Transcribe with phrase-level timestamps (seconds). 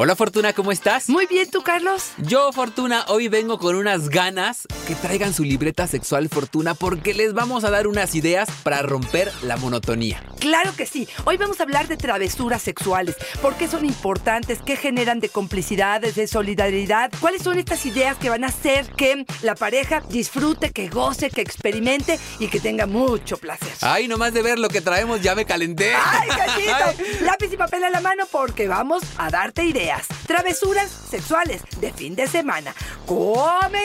[0.00, 1.08] Hola Fortuna, ¿cómo estás?
[1.08, 2.12] Muy bien, ¿tú, Carlos?
[2.18, 7.34] Yo, Fortuna, hoy vengo con unas ganas que traigan su libreta sexual Fortuna porque les
[7.34, 10.22] vamos a dar unas ideas para romper la monotonía.
[10.38, 11.08] Claro que sí.
[11.24, 13.16] Hoy vamos a hablar de travesuras sexuales.
[13.42, 14.60] ¿Por qué son importantes?
[14.64, 17.10] ¿Qué generan de complicidades, de solidaridad?
[17.20, 21.40] ¿Cuáles son estas ideas que van a hacer que la pareja disfrute, que goce, que
[21.40, 23.72] experimente y que tenga mucho placer?
[23.80, 25.92] Ay, nomás de ver lo que traemos ya me calenté.
[25.92, 27.02] ¡Ay, cachito!
[27.24, 29.87] Lápiz y papel a la mano porque vamos a darte ideas.
[30.26, 32.74] Travesuras sexuales de fin de semana.
[33.06, 33.78] ¡Comenzamos!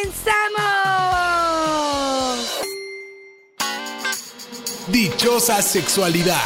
[4.88, 6.38] Dichosa sexualidad.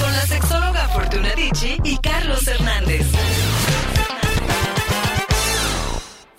[0.00, 2.71] Con la sexóloga Fortuna Dicci y Carlos Hernández.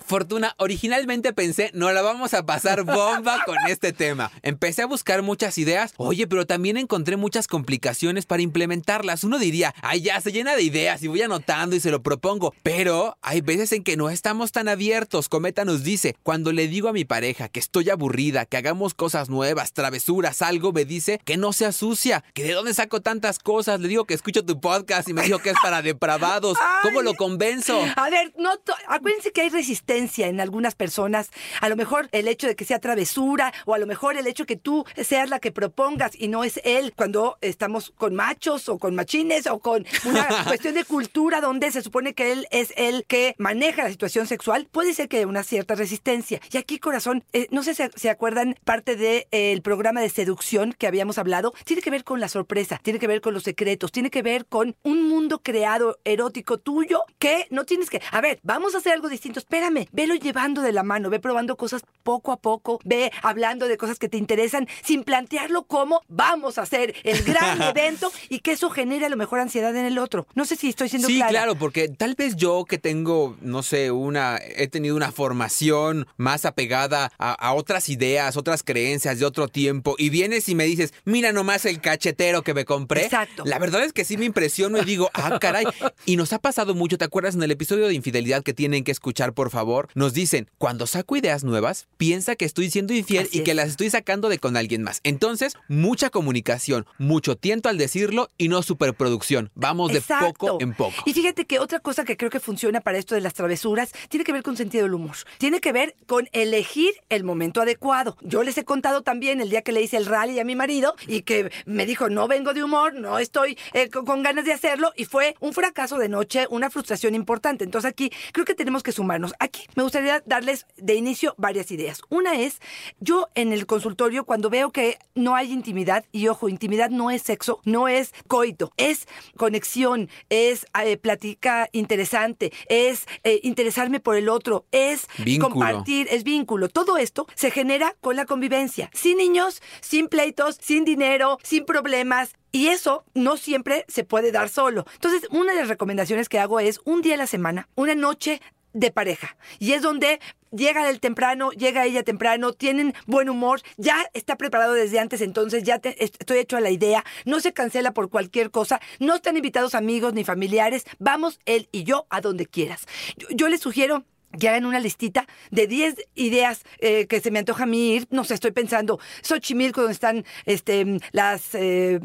[0.06, 4.30] Fortuna, originalmente pensé, no la vamos a pasar bomba con este tema.
[4.42, 9.24] Empecé a buscar muchas ideas, oye, pero también encontré muchas complicaciones para implementarlas.
[9.24, 12.54] Uno diría, ay, ya se llena de ideas y voy anotando y se lo propongo.
[12.62, 15.30] Pero hay veces en que no estamos tan abiertos.
[15.30, 19.30] Cometa nos dice, cuando le digo a mi pareja que estoy aburrida, que hagamos cosas
[19.30, 23.80] nuevas, travesuras, algo, me dice que no sea sucia, que de dónde saco tantas cosas.
[23.80, 26.58] Le digo que escucho tu podcast y me dijo que es para depravados.
[26.82, 27.80] ¿Cómo lo convenzo?
[27.96, 28.50] A ver, no,
[28.86, 31.30] acuérdense que hay resistencia en algunas personas.
[31.60, 34.44] A lo mejor el hecho de que sea travesura o a lo mejor el hecho
[34.44, 38.78] que tú seas la que propongas y no es él cuando estamos con machos o
[38.78, 43.04] con machines o con una cuestión de cultura donde se supone que él es el
[43.06, 46.40] que maneja la situación sexual, puede ser que haya una cierta resistencia.
[46.50, 50.72] Y aquí, corazón, eh, no sé si se acuerdan parte del de, programa de seducción
[50.72, 53.92] que habíamos hablado, tiene que ver con la sorpresa, tiene que ver con los secretos,
[53.92, 58.40] tiene que ver con un mundo creado erótico tuyo que no tienes que, a ver,
[58.42, 62.32] vamos a hacer algo distinto, espérame, velo llevando de la mano, ve probando cosas poco
[62.32, 66.94] a poco, ve hablando de cosas que te interesan sin plantearlo como vamos a hacer
[67.02, 70.26] el gran evento y que eso genere a lo mejor ansiedad en el otro.
[70.34, 73.90] No sé si estoy siendo sí, claro, porque tal vez yo que tengo, no sé,
[73.90, 79.94] una, he tenido una formación más apegada a, otras ideas, otras creencias de otro tiempo
[79.98, 83.04] y vienes y me dices, mira nomás el cachetero que me compré.
[83.04, 83.44] Exacto.
[83.46, 85.66] La verdad es que sí me impresiono y digo, ah, caray.
[86.04, 88.92] Y nos ha pasado mucho, ¿te acuerdas en el episodio de infidelidad que tienen que
[88.92, 89.73] escuchar, por favor?
[89.94, 93.90] Nos dicen, cuando saco ideas nuevas, piensa que estoy siendo infiel y que las estoy
[93.90, 95.00] sacando de con alguien más.
[95.04, 99.50] Entonces, mucha comunicación, mucho tiento al decirlo y no superproducción.
[99.54, 100.94] Vamos de poco en poco.
[101.06, 104.24] Y fíjate que otra cosa que creo que funciona para esto de las travesuras tiene
[104.24, 105.16] que ver con sentido del humor.
[105.38, 108.16] Tiene que ver con elegir el momento adecuado.
[108.22, 110.94] Yo les he contado también el día que le hice el rally a mi marido
[111.06, 114.92] y que me dijo, no vengo de humor, no estoy eh, con ganas de hacerlo
[114.96, 117.64] y fue un fracaso de noche, una frustración importante.
[117.64, 119.34] Entonces aquí creo que tenemos que sumarnos.
[119.38, 122.02] Aquí me gustaría darles de inicio varias ideas.
[122.08, 122.60] Una es,
[123.00, 127.22] yo en el consultorio cuando veo que no hay intimidad, y ojo, intimidad no es
[127.22, 134.28] sexo, no es coito, es conexión, es eh, plática interesante, es eh, interesarme por el
[134.28, 135.06] otro, es
[135.40, 136.68] compartir, es vínculo.
[136.68, 142.34] Todo esto se genera con la convivencia, sin niños, sin pleitos, sin dinero, sin problemas,
[142.54, 144.84] y eso no siempre se puede dar solo.
[144.94, 148.40] Entonces, una de las recomendaciones que hago es un día a la semana, una noche
[148.74, 149.36] de pareja.
[149.58, 150.20] Y es donde
[150.50, 155.62] llega él temprano, llega ella temprano, tienen buen humor, ya está preparado desde antes, entonces
[155.62, 159.74] ya estoy hecho a la idea, no se cancela por cualquier cosa, no están invitados
[159.74, 162.86] amigos ni familiares, vamos él y yo a donde quieras.
[163.30, 164.04] Yo, les sugiero
[164.38, 168.08] que hagan una listita de 10 ideas eh, que se me antoja a mí ir.
[168.10, 171.54] No sé, estoy pensando, Xochimilco, donde están este, las...
[171.54, 172.00] Eh,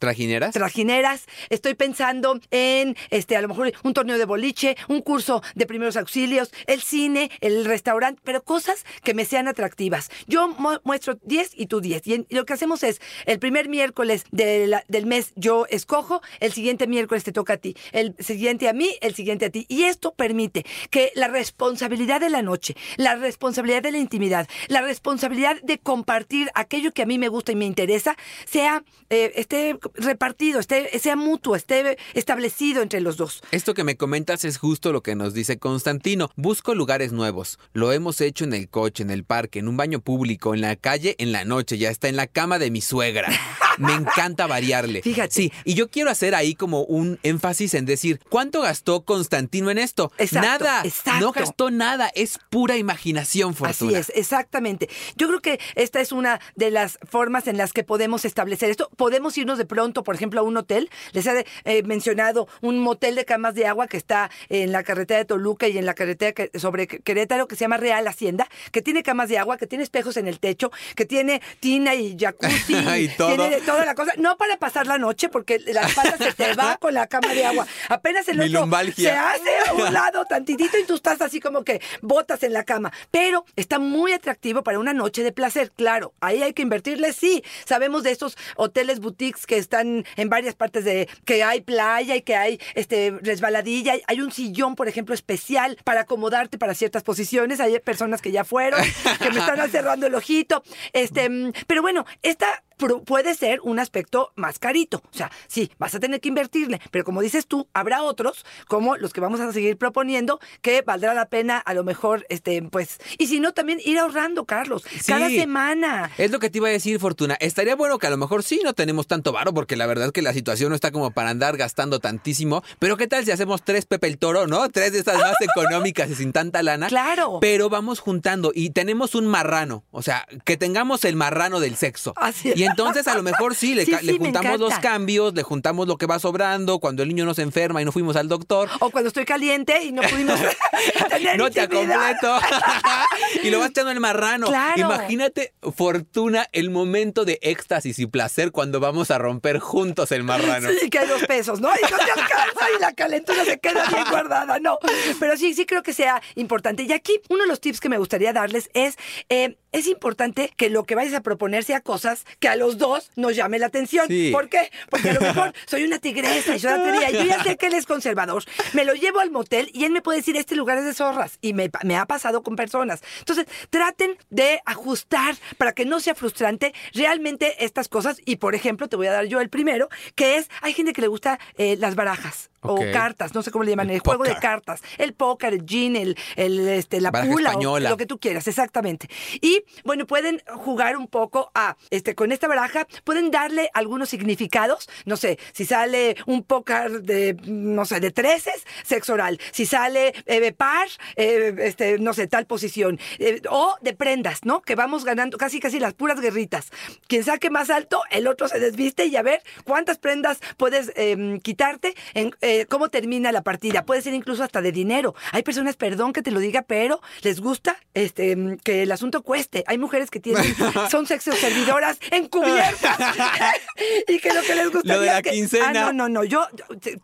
[0.00, 0.54] ¿Trajineras?
[0.54, 1.26] Trajineras.
[1.50, 5.98] Estoy pensando en, este, a lo mejor un torneo de boliche, un curso de primeros
[5.98, 10.10] auxilios, el cine, el restaurante, pero cosas que me sean atractivas.
[10.26, 12.06] Yo muestro 10 y tú 10.
[12.06, 17.22] Y lo que hacemos es, el primer miércoles del mes yo escojo, el siguiente miércoles
[17.22, 19.66] te toca a ti, el siguiente a mí, el siguiente a ti.
[19.68, 24.80] Y esto permite que la responsabilidad de la noche, la responsabilidad de la intimidad, la
[24.80, 29.78] responsabilidad de compartir aquello que a mí me gusta y me interesa, sea, eh, esté
[29.94, 33.42] repartido, esté, sea mutuo, esté establecido entre los dos.
[33.50, 36.30] Esto que me comentas es justo lo que nos dice Constantino.
[36.36, 37.58] Busco lugares nuevos.
[37.72, 40.76] Lo hemos hecho en el coche, en el parque, en un baño público, en la
[40.76, 43.28] calle, en la noche, ya está en la cama de mi suegra.
[43.80, 45.02] Me encanta variarle.
[45.10, 45.34] Fíjate.
[45.34, 49.78] Sí, y yo quiero hacer ahí como un énfasis en decir, ¿cuánto gastó Constantino en
[49.78, 50.12] esto?
[50.18, 50.82] Exacto, nada.
[50.84, 51.20] Exacto.
[51.20, 53.98] No gastó nada, es pura imaginación, Fortuna.
[53.98, 54.88] Así es, exactamente.
[55.16, 58.90] Yo creo que esta es una de las formas en las que podemos establecer esto.
[58.96, 60.90] Podemos irnos de pronto, por ejemplo, a un hotel.
[61.12, 65.18] Les he eh, mencionado un motel de camas de agua que está en la carretera
[65.18, 69.02] de Toluca y en la carretera sobre Querétaro que se llama Real Hacienda, que tiene
[69.02, 72.74] camas de agua, que tiene espejos en el techo, que tiene tina y jacuzzi.
[72.98, 73.36] y todo.
[73.72, 74.12] Toda la cosa.
[74.16, 77.44] No para pasar la noche, porque la espalda se te va con la cama de
[77.44, 77.66] agua.
[77.88, 81.80] Apenas el otro se hace a un lado tantitito y tú estás así como que
[82.02, 82.92] botas en la cama.
[83.10, 85.70] Pero está muy atractivo para una noche de placer.
[85.72, 87.42] Claro, ahí hay que invertirle, sí.
[87.64, 92.22] Sabemos de estos hoteles boutiques que están en varias partes de que hay playa y
[92.22, 93.94] que hay este resbaladilla.
[94.06, 97.58] Hay- un sillón, por ejemplo, especial para acomodarte para ciertas posiciones.
[97.58, 98.78] Hay personas que ya fueron,
[99.18, 100.62] que me están cerrando el ojito.
[100.92, 102.62] Este, mm, pero bueno, esta
[103.04, 105.02] puede ser un aspecto más carito.
[105.12, 108.96] O sea, sí, vas a tener que invertirle, pero como dices tú, habrá otros, como
[108.96, 112.98] los que vamos a seguir proponiendo, que valdrá la pena a lo mejor, este, pues,
[113.18, 116.10] y si no, también ir ahorrando, Carlos, cada semana.
[116.18, 117.36] Es lo que te iba a decir, Fortuna.
[117.40, 120.22] Estaría bueno que a lo mejor sí no tenemos tanto varo, porque la verdad que
[120.22, 122.62] la situación no está como para andar gastando tantísimo.
[122.78, 124.68] Pero ¿qué tal si hacemos tres Pepe el Toro, no?
[124.70, 126.88] Tres de esas más económicas y sin tanta lana.
[126.88, 127.38] Claro.
[127.40, 129.84] Pero vamos juntando y tenemos un marrano.
[129.90, 132.12] O sea, que tengamos el marrano del sexo.
[132.16, 132.58] Así es.
[132.58, 136.06] Y entonces a lo mejor sí, le, Sí, juntamos los cambios, le juntamos lo que
[136.06, 138.68] va sobrando, cuando el niño no se enferma y no fuimos al doctor.
[138.80, 140.38] O cuando estoy caliente y no pudimos
[141.08, 142.38] tener No te completo.
[143.42, 144.46] y lo vas echando el marrano.
[144.46, 144.80] Claro.
[144.80, 150.68] Imagínate, Fortuna, el momento de éxtasis y placer cuando vamos a romper juntos el marrano.
[150.80, 151.68] Sí, que hay dos pesos, ¿no?
[151.68, 154.78] Y no te alcanza y la calentura se queda bien guardada, no.
[155.18, 156.82] Pero sí, sí creo que sea importante.
[156.82, 158.96] Y aquí, uno de los tips que me gustaría darles es,
[159.28, 163.10] eh, es importante que lo que vayas a proponer sea cosas que a los dos
[163.16, 164.06] nos llame la atención.
[164.06, 164.30] Sí.
[164.30, 164.70] ¿Por qué?
[164.90, 167.10] Porque a lo mejor soy una tigresa y soy una teoría.
[167.10, 168.44] Yo ya sé que él es conservador.
[168.74, 171.38] Me lo llevo al motel y él me puede decir, este lugar es de zorras.
[171.40, 173.02] Y me, me ha pasado con personas.
[173.20, 178.20] Entonces, traten de ajustar para que no sea frustrante realmente estas cosas.
[178.26, 181.00] Y, por ejemplo, te voy a dar yo el primero, que es, hay gente que
[181.00, 184.24] le gusta eh, las barajas O cartas, no sé cómo le llaman, el, El juego
[184.24, 188.06] de cartas, el póker, el gin, el, el, este, la Baraja pula, o lo que
[188.06, 189.08] tú quieras, exactamente.
[189.40, 194.88] Y bueno, pueden jugar un poco a, este, con esta baraja, pueden darle algunos significados,
[195.04, 200.14] no sé, si sale un póker de, no sé, de treces, sexo oral, si sale
[200.26, 204.62] eh, par, eh, este, no sé, tal posición, eh, o de prendas, ¿no?
[204.62, 206.70] Que vamos ganando casi, casi las puras guerritas.
[207.06, 211.40] Quien saque más alto, el otro se desviste y a ver cuántas prendas puedes em,
[211.40, 213.84] quitarte, en, eh, cómo termina la partida.
[213.84, 215.14] Puede ser incluso hasta de dinero.
[215.30, 219.22] Hay personas, perdón que te lo diga, pero les gusta este, em, que el asunto
[219.22, 219.62] cueste.
[219.68, 220.44] Hay mujeres que tienen,
[220.90, 222.98] son sexo servidoras encubiertas
[224.08, 225.68] y que lo que les gusta Lo de la que, quincena.
[225.68, 226.24] Ah, no, no, no.
[226.24, 226.44] Yo,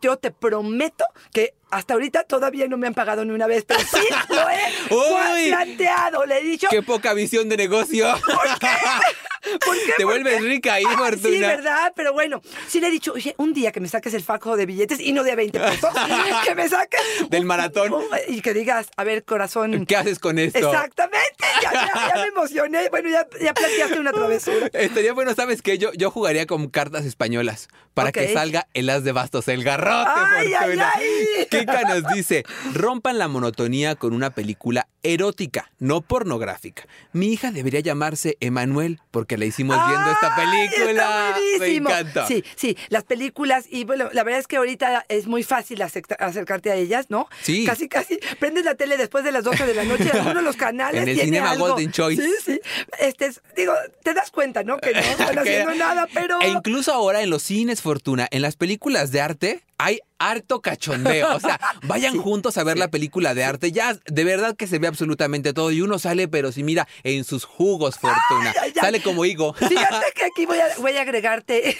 [0.01, 3.79] yo te prometo que hasta ahorita todavía no me han pagado ni una vez, pero
[3.81, 4.93] sí lo he
[5.43, 5.49] Uy.
[5.49, 6.25] planteado.
[6.25, 6.67] Le he dicho.
[6.69, 8.07] Qué poca visión de negocio.
[8.25, 9.93] ¿Por qué?
[9.97, 10.47] Te ¿Por vuelves qué?
[10.47, 11.29] rica ahí, Ah, Fortuna.
[11.29, 11.93] Sí, ¿verdad?
[11.95, 14.65] Pero bueno, sí le he dicho, oye, un día que me saques el fajo de
[14.65, 15.89] billetes y no de 20 pesos,
[16.45, 16.99] que me saques.
[17.29, 17.93] Del maratón.
[18.27, 19.85] y que digas, a ver, corazón.
[19.85, 20.57] ¿Qué haces con esto?
[20.59, 22.89] Exactamente, ya, ya- ya me emocioné.
[22.89, 24.67] Bueno, ya, ya planteaste una travesura.
[24.73, 25.77] Estaría bueno, ¿sabes qué?
[25.77, 30.09] Yo, yo jugaría con cartas españolas para que salga el as de bastos, el garrote,
[30.13, 31.47] Ay, ay, ay.
[31.59, 32.43] Kika nos dice,
[32.73, 36.85] rompan la monotonía con una película erótica, no pornográfica.
[37.13, 41.35] Mi hija debería llamarse Emanuel porque la hicimos viendo esta película.
[41.53, 42.27] está Me encanta.
[42.27, 46.15] Sí, sí, las películas, y bueno, la verdad es que ahorita es muy fácil acerca-
[46.19, 47.27] acercarte a ellas, ¿no?
[47.41, 47.65] Sí.
[47.65, 50.55] Casi, casi, prendes la tele después de las 12 de la noche, alguno de los
[50.57, 51.69] canales En el tiene Cinema algo.
[51.69, 52.21] Golden Choice.
[52.21, 52.59] Sí, sí.
[52.99, 53.73] Este, es- digo,
[54.03, 54.77] te das cuenta, ¿no?
[54.77, 56.41] Que no están haciendo nada, pero...
[56.41, 61.35] E incluso ahora en los cines, Fortuna, en las películas de arte, hay harto cachondeo.
[61.35, 63.71] O sea, vayan juntos a ver la película de arte.
[63.71, 65.71] Ya, de verdad que se ve absolutamente todo.
[65.71, 68.51] Y uno sale, pero si mira, en sus jugos, Fortuna.
[68.51, 68.81] Ay, ay, ay.
[68.81, 69.53] Sale como higo.
[69.53, 71.77] Fíjate que aquí voy a, voy a agregarte.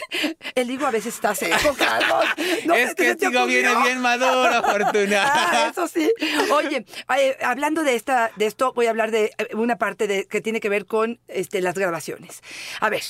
[0.56, 2.26] El higo a veces está seco, Carlos.
[2.66, 5.34] No es que se te sigo viene bien maduro, Fortuna.
[5.48, 6.12] Ah, eso sí.
[6.52, 6.86] Oye,
[7.18, 10.42] eh, hablando de esta, de esto, voy a hablar de eh, una parte de, que
[10.42, 12.42] tiene que ver con este, las grabaciones.
[12.80, 13.04] A ver,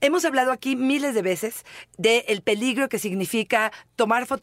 [0.00, 1.64] hemos hablado aquí miles de veces
[1.96, 4.33] del peligro que significa tomar fotografías,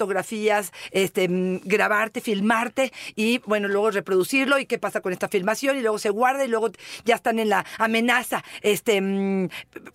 [0.91, 5.81] este, mm, grabarte, filmarte y bueno, luego reproducirlo y qué pasa con esta filmación y
[5.81, 6.69] luego se guarda y luego
[7.05, 9.49] ya están en la amenaza este, mm,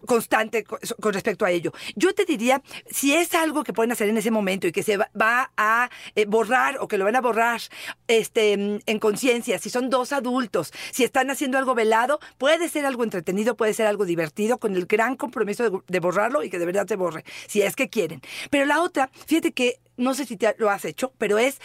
[0.06, 1.72] constante con respecto a ello.
[1.94, 4.96] Yo te diría, si es algo que pueden hacer en ese momento y que se
[4.96, 7.60] va, a eh, borrar o que lo van a borrar
[8.08, 12.86] este, mm, en conciencia, si son dos adultos, si están haciendo algo velado, puede ser
[12.86, 16.66] algo entretenido, puede ser algo divertido, con el gran compromiso de borrarlo y que de
[16.66, 18.20] verdad se borre, si es que quieren.
[18.50, 21.60] Pero la otra, fíjate que no sé si te lo has hecho, pero es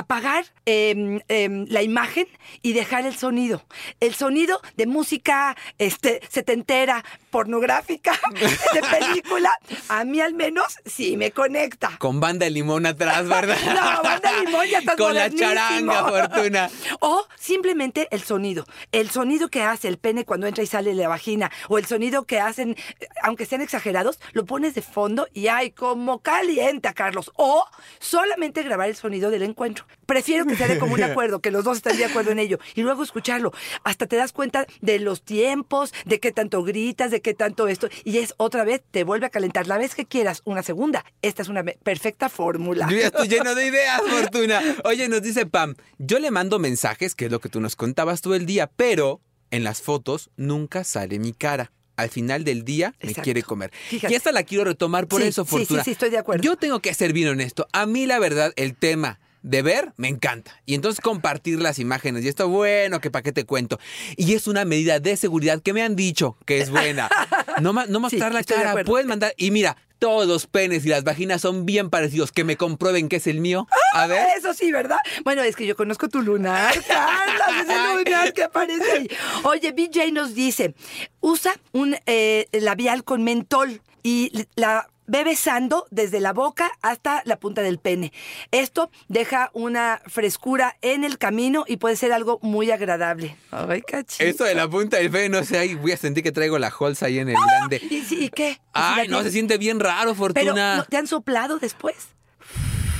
[0.00, 2.26] apagar em, em, la imagen
[2.62, 3.62] y dejar el sonido.
[4.00, 8.18] El sonido de música este, setentera, pornográfica,
[8.74, 9.50] de película,
[9.88, 11.96] a mí al menos sí me conecta.
[11.98, 13.56] Con banda de limón atrás, ¿verdad?
[13.70, 16.70] No, banda de limón ya estás Con la charanga, Fortuna.
[17.00, 18.66] O simplemente el sonido.
[18.92, 21.50] El sonido que hace el pene cuando entra y sale de la vagina.
[21.68, 22.76] O el sonido que hacen,
[23.22, 27.30] aunque sean exagerados, lo pones de fondo y ay, como calienta, Carlos.
[27.36, 27.64] O
[27.98, 29.84] solamente grabar el sonido del encuentro.
[30.06, 32.58] Prefiero que sea de común acuerdo, que los dos estén de acuerdo en ello.
[32.74, 33.52] Y luego escucharlo.
[33.84, 37.88] Hasta te das cuenta de los tiempos, de qué tanto gritas, de qué tanto esto.
[38.04, 39.66] Y es otra vez, te vuelve a calentar.
[39.66, 42.88] La vez que quieras una segunda, esta es una perfecta fórmula.
[42.90, 44.60] Yo ya estoy lleno de ideas, Fortuna.
[44.84, 48.20] Oye, nos dice Pam, yo le mando mensajes, que es lo que tú nos contabas
[48.20, 49.20] todo el día, pero
[49.50, 51.72] en las fotos nunca sale mi cara.
[51.96, 53.70] Al final del día me quiere comer.
[53.88, 54.12] Fíjate.
[54.12, 55.84] Y esta la quiero retomar por Sí, eso, sí, sí, Fortuna.
[55.84, 56.42] sí, estoy de acuerdo.
[56.42, 57.68] Yo tengo que ser bien honesto.
[57.72, 60.60] A mí, la verdad, el tema de ver me encanta.
[60.66, 62.24] Y entonces compartir las imágenes.
[62.24, 63.78] Y esto, bueno, que para qué te cuento.
[64.16, 67.08] Y es una medida de seguridad que me han dicho que es buena.
[67.60, 68.84] No, no mostrar la estoy de cara.
[68.84, 69.34] Puedes mandar.
[69.36, 72.32] Y mira, todos los penes y las vaginas son bien parecidos.
[72.32, 73.66] Que me comprueben que es el mío.
[73.92, 74.26] A ver.
[74.38, 74.98] Eso sí, ¿verdad?
[75.24, 79.10] Bueno, es que yo conozco tu lunar, Carla, ese lunar que aparece ahí.
[79.44, 80.74] Oye, BJ nos dice,
[81.20, 87.36] usa un eh, labial con mentol y la ve besando desde la boca hasta la
[87.36, 88.12] punta del pene.
[88.52, 93.36] Esto deja una frescura en el camino y puede ser algo muy agradable.
[93.50, 94.22] Ay, cachito.
[94.22, 96.72] Eso de la punta del pene, no sé, ahí voy a sentir que traigo la
[96.76, 97.82] holza ahí en el grande.
[97.90, 98.50] ¿Y, sí, ¿y qué?
[98.50, 100.76] ¿Y si Ay, no, se siente bien raro, Pero, Fortuna.
[100.76, 101.96] ¿no ¿te han soplado después?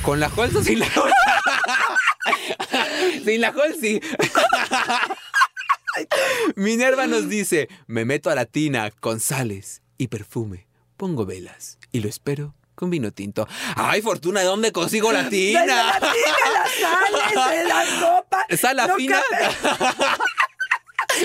[0.02, 1.14] ¿Con la holza o sin la holza?
[3.25, 4.00] sin la holza, sí.
[6.57, 12.00] Minerva nos dice, me meto a la tina con sales y perfume, pongo velas y
[12.00, 13.47] lo espero con vino tinto.
[13.76, 15.61] Ay, Fortuna, ¿de dónde consigo la ¡De la tina?
[15.61, 18.47] tina, las sales, de la copa!
[18.56, 19.20] ¿Sala No fina?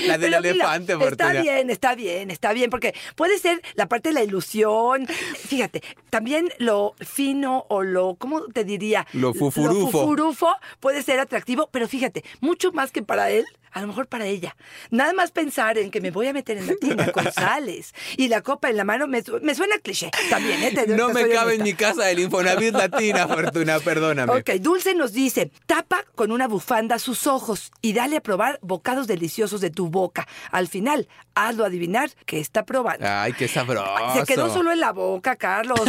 [0.04, 1.40] La del Pero mira, elefante, Está Fortuna.
[1.40, 5.06] bien, está bien, está bien, porque puede ser la parte de la ilusión.
[5.06, 9.06] Fíjate, también lo fino o lo, ¿cómo te diría?
[9.12, 9.80] Lo fufurufo.
[9.80, 10.48] Lo fufurufo
[10.80, 13.46] puede ser atractivo, pero fíjate, mucho más que para él,
[13.76, 14.56] a lo mejor para ella.
[14.90, 18.28] Nada más pensar en que me voy a meter en la tina con sales y
[18.28, 20.72] la copa en la mano me, me suena cliché también, ¿eh?
[20.74, 24.32] Te- No te me cabe en mi casa del Infonavit Latina, Fortuna, perdóname.
[24.32, 29.06] Ok, Dulce nos dice, tapa con una bufanda sus ojos y dale a probar bocados
[29.06, 30.26] deliciosos de tu boca.
[30.52, 33.06] Al final, hazlo adivinar que está probando.
[33.06, 33.86] Ay, qué sabroso.
[34.14, 35.80] Se quedó solo en la boca, Carlos.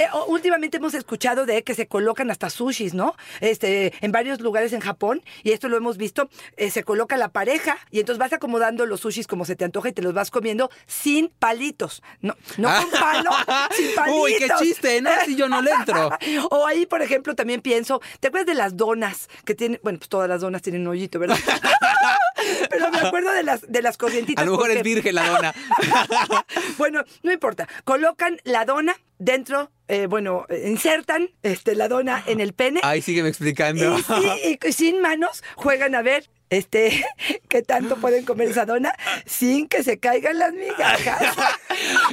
[0.00, 3.14] Eh, últimamente hemos escuchado de que se colocan hasta sushis, ¿no?
[3.40, 7.29] Este, en varios lugares en Japón, y esto lo hemos visto, eh, se coloca la
[7.30, 10.30] pareja y entonces vas acomodando los sushis como se te antoja y te los vas
[10.30, 12.02] comiendo sin palitos.
[12.20, 13.30] No, no con palo,
[13.76, 14.22] sin palitos.
[14.22, 15.10] Uy, qué chiste, ¿no?
[15.24, 16.10] Si yo no le entro.
[16.50, 20.08] O ahí, por ejemplo, también pienso, ¿te acuerdas de las donas que tienen, bueno, pues
[20.08, 21.36] todas las donas tienen un hoyito, ¿verdad?
[22.70, 24.42] Pero me acuerdo de las de las corrientitas.
[24.42, 25.54] A lo mejor porque- es virgen la dona.
[26.78, 27.68] bueno, no importa.
[27.84, 32.80] Colocan la dona dentro, eh, bueno, eh, insertan este, la dona en el pene.
[32.82, 33.98] Ay, sígueme explicando.
[33.98, 37.04] Y, sí, y sin manos juegan a ver este
[37.48, 38.92] qué tanto pueden comer esa dona
[39.24, 41.36] sin que se caigan las migajas.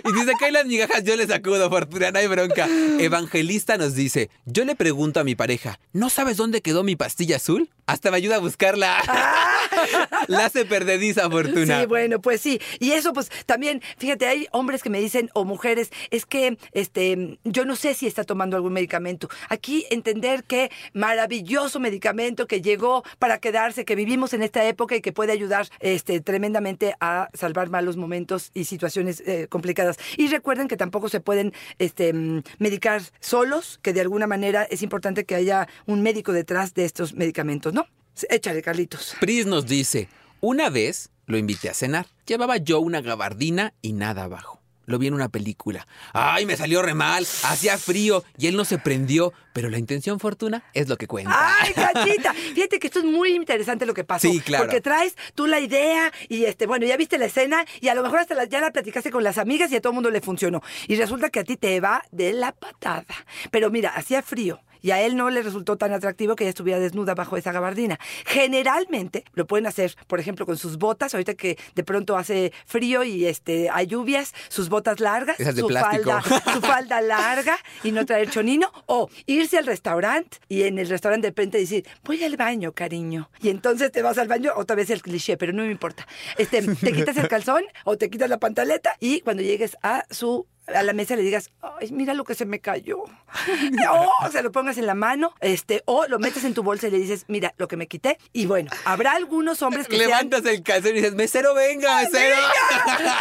[0.04, 2.68] Y si se caen las migajas, yo les sacudo, Fortuna, no hay bronca.
[3.00, 7.36] Evangelista nos dice, yo le pregunto a mi pareja, ¿no sabes dónde quedó mi pastilla
[7.36, 7.70] azul?
[7.86, 8.96] Hasta me ayuda a buscarla.
[10.28, 11.82] La hace perdediza, Fortuna.
[11.82, 12.62] Sí, bueno, pues sí.
[12.80, 17.40] Y eso, pues también, fíjate, hay hombres que me dicen, o mujeres, es que este,
[17.44, 19.30] yo no sé si está tomando algún medicamento.
[19.50, 25.02] Aquí entender que maravilloso medicamento que llegó para quedarse, que vivimos en esta época y
[25.02, 29.98] que puede ayudar este, tremendamente a salvar malos momentos y situaciones eh, complicadas.
[30.18, 34.82] Y recuerden que tampoco se pueden este, mm, medicar solos, que de alguna manera es
[34.82, 37.88] importante que haya un médico detrás de estos medicamentos, ¿no?
[38.30, 39.16] Échale, Carlitos.
[39.20, 40.10] Pris nos dice,
[40.42, 42.08] una vez lo invité a cenar.
[42.26, 44.57] Llevaba yo una gabardina y nada abajo.
[44.88, 45.86] Lo vi en una película.
[46.14, 50.20] Ay, me salió re mal, hacía frío y él no se prendió, pero la intención
[50.20, 51.32] fortuna es lo que cuenta.
[51.62, 52.34] ¡Ay, cachita!
[52.56, 54.28] Fíjate que esto es muy interesante lo que pasó.
[54.32, 54.64] Sí, claro.
[54.64, 58.02] Porque traes tú la idea y, este, bueno, ya viste la escena y a lo
[58.02, 60.22] mejor hasta la- ya la platicaste con las amigas y a todo el mundo le
[60.22, 60.64] funcionó.
[60.88, 63.06] Y resulta que a ti te va de la patada.
[63.52, 64.62] Pero mira, hacía frío.
[64.82, 68.00] Y a él no le resultó tan atractivo que ella estuviera desnuda bajo esa gabardina.
[68.26, 73.04] Generalmente lo pueden hacer, por ejemplo, con sus botas, ahorita que de pronto hace frío
[73.04, 76.12] y este hay lluvias, sus botas largas, Esas de su plástico.
[76.12, 80.90] falda, su falda larga y no traer chonino, o irse al restaurante y en el
[80.90, 83.30] restaurante de repente decir, voy al baño, cariño.
[83.42, 86.08] Y entonces te vas al baño, otra vez el cliché, pero no me importa.
[86.38, 90.48] Este, te quitas el calzón o te quitas la pantaleta y cuando llegues a su
[90.68, 93.04] a la mesa le digas, ay, mira lo que se me cayó.
[94.22, 96.92] o se lo pongas en la mano, este, o lo metes en tu bolsa y
[96.92, 98.18] le dices, mira lo que me quité.
[98.34, 102.36] Y bueno, habrá algunos hombres que sean Levantas el calzón y dices, mesero, venga, mesero.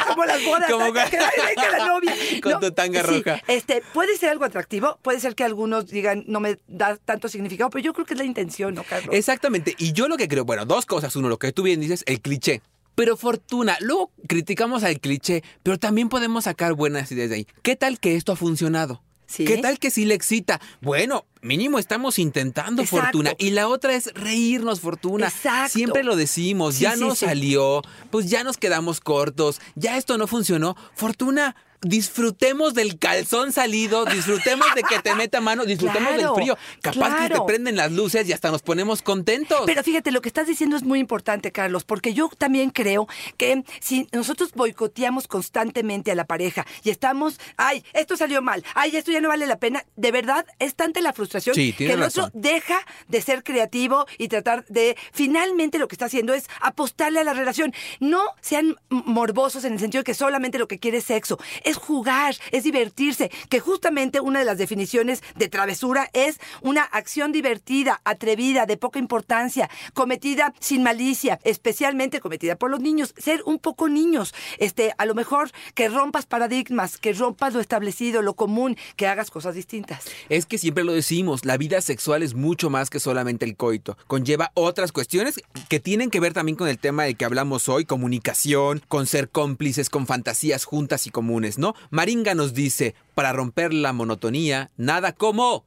[0.08, 2.14] como las bodas, Como que, que venga la novia.
[2.42, 3.42] Con tu tanga sí, roja.
[3.48, 7.70] Este, puede ser algo atractivo, puede ser que algunos digan, no me da tanto significado,
[7.70, 9.14] pero yo creo que es la intención, ¿no, Carlos?
[9.14, 9.74] Exactamente.
[9.78, 11.14] Y yo lo que creo, bueno, dos cosas.
[11.16, 12.62] Uno, lo que tú bien dices, el cliché.
[12.96, 17.46] Pero fortuna, luego criticamos al cliché, pero también podemos sacar buenas ideas de ahí.
[17.62, 19.02] ¿Qué tal que esto ha funcionado?
[19.26, 19.44] Sí.
[19.44, 20.60] ¿Qué tal que sí le excita?
[20.80, 23.04] Bueno, mínimo estamos intentando Exacto.
[23.04, 23.34] fortuna.
[23.38, 25.28] Y la otra es reírnos, fortuna.
[25.28, 25.74] Exacto.
[25.74, 27.26] Siempre lo decimos, ya sí, no sí.
[27.26, 30.74] salió, pues ya nos quedamos cortos, ya esto no funcionó.
[30.94, 31.54] Fortuna.
[31.82, 36.58] Disfrutemos del calzón salido, disfrutemos de que te meta mano, disfrutemos Claro, del frío.
[36.82, 39.62] Capaz que te prenden las luces y hasta nos ponemos contentos.
[39.66, 43.64] Pero fíjate, lo que estás diciendo es muy importante, Carlos, porque yo también creo que
[43.80, 49.12] si nosotros boicoteamos constantemente a la pareja y estamos, ay, esto salió mal, ay, esto
[49.12, 52.30] ya no vale la pena, de verdad es tanta la frustración Sí, que el otro
[52.32, 52.78] deja
[53.08, 57.34] de ser creativo y tratar de, finalmente lo que está haciendo es apostarle a la
[57.34, 57.72] relación.
[58.00, 61.76] No sean morbosos en el sentido de que solamente lo que quiere es sexo, es
[61.76, 68.00] jugar, es divertirse, que justamente una de las definiciones de travesura es una acción divertida,
[68.04, 73.88] atrevida, de poca importancia, cometida sin malicia, especialmente cometida por los niños, ser un poco
[73.88, 79.08] niños, este, a lo mejor que rompas paradigmas, que rompas lo establecido, lo común, que
[79.08, 80.04] hagas cosas distintas.
[80.28, 83.98] Es que siempre lo decimos, la vida sexual es mucho más que solamente el coito.
[84.06, 87.84] Conlleva otras cuestiones que tienen que ver también con el tema del que hablamos hoy,
[87.84, 91.55] comunicación, con ser cómplices, con fantasías juntas y comunes,
[91.90, 95.64] Maringa nos dice, para romper la monotonía, nada como...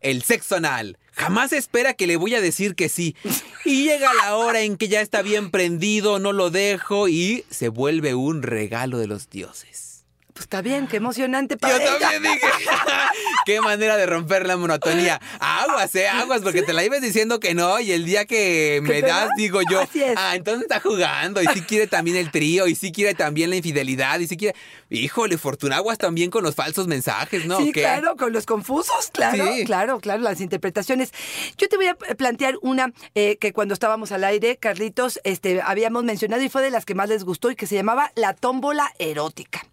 [0.00, 0.98] el sexo anal.
[1.12, 3.14] Jamás espera que le voy a decir que sí.
[3.64, 7.68] Y llega la hora en que ya está bien prendido, no lo dejo y se
[7.68, 9.91] vuelve un regalo de los dioses.
[10.32, 11.98] Pues está bien, qué emocionante para Yo ella.
[11.98, 12.46] también dije,
[13.44, 15.20] qué manera de romper la monotonía.
[15.38, 19.02] Aguas, eh, aguas, porque te la ibas diciendo que no y el día que me
[19.02, 19.82] das, digo yo,
[20.16, 23.56] ah, entonces está jugando y sí quiere también el trío y sí quiere también la
[23.56, 24.56] infidelidad y sí quiere...
[24.92, 27.58] Híjole, Fortunaguas también con los falsos mensajes, ¿no?
[27.58, 27.80] Sí, ¿Qué?
[27.80, 29.64] claro, con los confusos, claro, Sí.
[29.64, 31.12] claro, claro, las interpretaciones.
[31.56, 36.04] Yo te voy a plantear una eh, que cuando estábamos al aire, Carlitos, este, habíamos
[36.04, 38.92] mencionado y fue de las que más les gustó y que se llamaba la tómbola
[38.98, 39.66] erótica.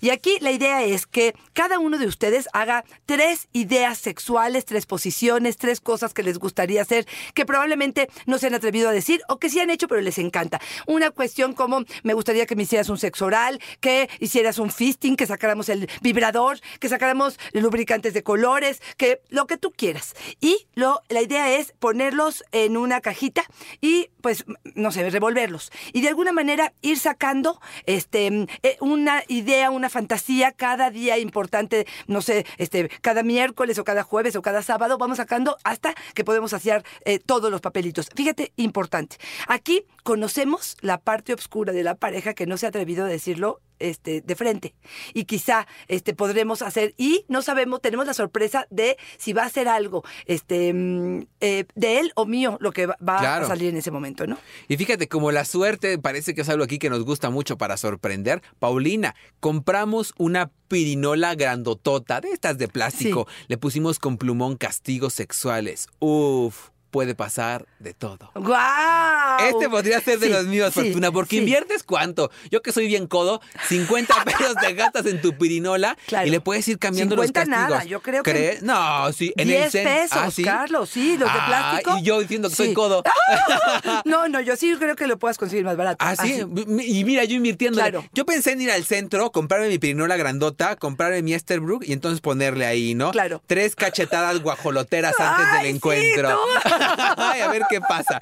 [0.00, 4.86] Y aquí la idea es que cada uno de ustedes haga tres ideas sexuales, tres
[4.86, 9.20] posiciones, tres cosas que les gustaría hacer, que probablemente no se han atrevido a decir
[9.28, 10.60] o que sí han hecho pero les encanta.
[10.86, 15.16] Una cuestión como me gustaría que me hicieras un sexo oral, que hicieras un fisting,
[15.16, 20.14] que sacáramos el vibrador, que sacáramos lubricantes de colores, que lo que tú quieras.
[20.40, 23.44] Y lo, la idea es ponerlos en una cajita
[23.80, 25.70] y pues no sé, revolverlos.
[25.92, 31.86] Y de alguna manera ir sacando este eh, una idea, una fantasía cada día importante,
[32.06, 36.24] no sé, este cada miércoles o cada jueves o cada sábado vamos sacando hasta que
[36.24, 38.08] podemos hacer eh, todos los papelitos.
[38.14, 39.16] Fíjate, importante.
[39.48, 43.60] Aquí conocemos la parte oscura de la pareja que no se ha atrevido a decirlo
[43.80, 44.74] este, de frente.
[45.14, 49.50] Y quizá este, podremos hacer, y no sabemos, tenemos la sorpresa de si va a
[49.50, 53.46] ser algo este, mm, eh, de él o mío lo que va, Claro.
[53.46, 54.38] a salir en ese momento, ¿no?
[54.68, 57.76] Y fíjate, como la suerte parece que es algo aquí que nos gusta mucho para
[57.76, 58.42] sorprender.
[58.58, 63.26] Paulina, compramos una pirinola grandotota de estas de plástico.
[63.48, 65.88] Le pusimos con plumón castigos sexuales.
[65.98, 68.30] Uf, puede pasar de todo.
[68.34, 69.40] ¡Guau!
[69.48, 71.38] Este podría ser de Sí, los míos, sí, Fortuna, porque sí.
[71.38, 72.30] inviertes cuánto.
[72.50, 76.26] Yo que soy bien codo, 50 pesos te gastas en tu pirinola Claro.
[76.26, 77.70] y le puedes ir cambiando 50 los castigos.
[77.70, 78.62] nada, yo creo que- ¿Crees?
[78.62, 80.42] No, sí, en 10 el cen- pesos, Ah.
[80.44, 81.98] Carlos, sí, los de Ah, plástico.
[81.98, 83.02] y yo diciendo que soy codo.
[84.04, 85.96] No, no, yo sí creo que lo puedas conseguir más barato.
[86.04, 86.42] Ah, sí.
[86.82, 87.78] Y mira, yo invirtiendo.
[87.78, 88.04] Claro.
[88.12, 92.20] Yo pensé en ir al centro, comprarme mi pirinola grandota, comprarme mi Esterbrook y entonces
[92.20, 93.10] ponerle ahí, ¿no?
[93.12, 93.42] Claro.
[93.46, 96.38] Tres cachetadas guajoloteras antes Ay, del sí, encuentro.
[97.16, 98.18] Ay, a ver qué pasa.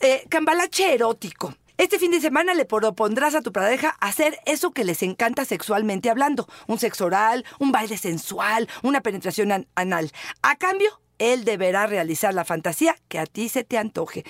[0.00, 1.54] Eh, cambalache erótico.
[1.78, 6.10] Este fin de semana le propondrás a tu pareja hacer eso que les encanta sexualmente
[6.10, 6.46] hablando.
[6.66, 10.12] Un sexo oral, un baile sensual, una penetración an- anal.
[10.42, 14.24] A cambio, él deberá realizar la fantasía que a ti se te antoje.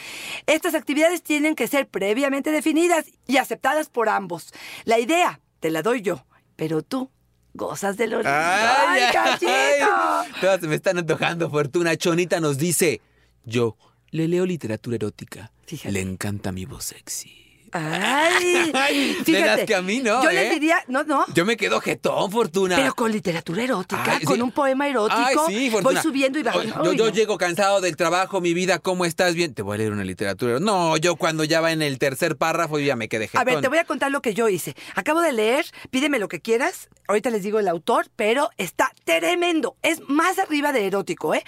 [0.46, 4.52] Estas actividades tienen que ser previamente definidas y aceptadas por ambos.
[4.84, 6.24] La idea te la doy yo,
[6.56, 7.10] pero tú
[7.54, 8.30] gozas de lo lindo.
[8.32, 9.50] ¡Ay, cachito!
[9.52, 10.30] ay.
[10.40, 11.50] Todas se me están antojando.
[11.50, 13.00] Fortuna Chonita nos dice:
[13.44, 13.76] Yo
[14.10, 15.52] le leo literatura erótica.
[15.66, 15.92] Fíjate.
[15.92, 17.41] Le encanta mi voz sexy.
[17.72, 19.46] Ay, Ay, de fíjate.
[19.46, 20.34] las que a mí no, Yo ¿eh?
[20.34, 21.24] les diría, no, no.
[21.34, 22.76] Yo me quedo jetón, Fortuna.
[22.76, 24.42] Pero con literatura erótica, Ay, con sí.
[24.42, 26.02] un poema erótico, Ay, sí, voy Fortuna.
[26.02, 26.84] subiendo y bajando.
[26.84, 27.12] Yo, Ay, yo no.
[27.12, 29.34] llego cansado del trabajo, mi vida, ¿cómo estás?
[29.34, 30.60] Bien, te voy a leer una literatura.
[30.60, 33.40] No, yo cuando ya va en el tercer párrafo ya me quedé jetón.
[33.40, 34.74] A ver, te voy a contar lo que yo hice.
[34.94, 36.88] Acabo de leer, pídeme lo que quieras.
[37.08, 39.76] Ahorita les digo el autor, pero está tremendo.
[39.82, 41.42] Es más arriba de erótico, ¿eh?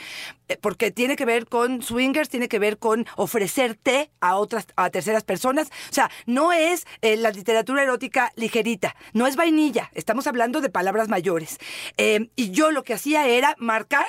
[0.48, 4.90] Eh, Porque tiene que ver con swingers, tiene que ver con ofrecerte a otras, a
[4.90, 5.68] terceras personas.
[5.90, 9.90] O sea, no es eh, la literatura erótica ligerita, no es vainilla.
[9.94, 11.58] Estamos hablando de palabras mayores.
[11.96, 14.06] Eh, y yo lo que hacía era marcar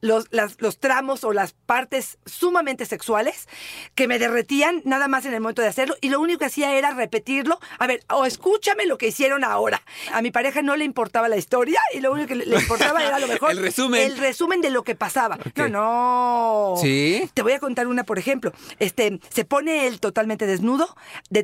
[0.00, 3.48] los, las- los tramos o las partes sumamente sexuales
[3.94, 6.72] que me derretían nada más en el momento de hacerlo y lo único que hacía
[6.74, 7.58] era repetirlo.
[7.78, 9.82] A ver, o escúchame lo que hicieron ahora.
[10.12, 13.16] A mi pareja no le importaba la historia y lo único que le, importaba era
[13.16, 14.00] a lo mejor El resumen.
[14.02, 15.38] el resumen de lo que pasaba.
[15.56, 16.74] No, no.
[16.80, 17.28] ¿Sí?
[17.34, 18.52] Te voy a contar una, por ejemplo.
[18.78, 20.96] Este, se pone él totalmente desnudo,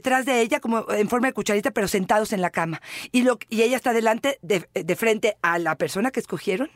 [0.05, 2.83] detrás de ella, como en forma de cucharita, pero sentados en la cama.
[3.11, 6.71] Y, lo, y ella está delante, de, de frente a la persona que escogieron,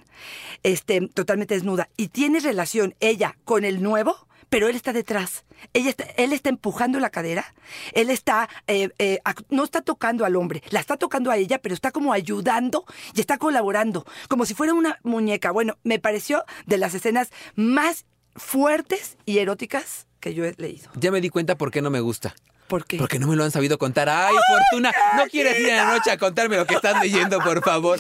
[0.63, 1.91] este, totalmente desnuda.
[1.99, 4.17] Y tiene relación ella con el nuevo,
[4.49, 5.45] pero él está detrás.
[5.75, 7.55] Ella él está empujando la cadera,
[7.93, 9.19] él está, eh, eh,
[9.51, 13.21] no está tocando al hombre, la está tocando a ella, pero está como ayudando y
[13.21, 15.51] está colaborando, como si fuera una muñeca.
[15.51, 20.91] Bueno, me pareció de las escenas más fuertes y eróticas que yo he leído.
[20.95, 22.35] Ya me di cuenta por qué no me gusta.
[22.69, 22.99] ¿Por qué?
[22.99, 24.09] Porque no me lo han sabido contar.
[24.09, 27.63] Ay, Fortuna, ¿no quieres ir en la noche a contarme lo que estás leyendo, por
[27.65, 27.99] favor?